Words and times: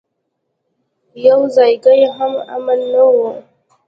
يو 1.25 1.39
ځايګى 1.55 1.97
هم 2.17 2.33
امن 2.55 2.79
نه 2.93 3.03
و. 3.13 3.15